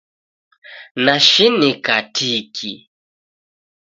Nashinika 1.03 1.95
tiki 2.15 2.71